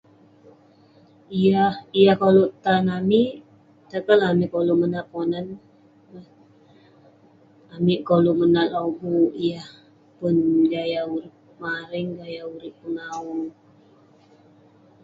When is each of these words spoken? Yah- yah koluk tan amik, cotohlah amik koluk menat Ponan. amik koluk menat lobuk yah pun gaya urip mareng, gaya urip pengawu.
Yah- 1.45 1.81
yah 2.03 2.15
koluk 2.21 2.51
tan 2.63 2.85
amik, 2.97 3.31
cotohlah 3.89 4.29
amik 4.33 4.51
koluk 4.53 4.77
menat 4.81 5.05
Ponan. 5.11 5.47
amik 7.75 8.01
koluk 8.07 8.35
menat 8.41 8.67
lobuk 8.73 9.31
yah 9.47 9.67
pun 10.17 10.35
gaya 10.71 11.01
urip 11.15 11.35
mareng, 11.63 12.07
gaya 12.19 12.41
urip 12.53 12.73
pengawu. 12.81 13.39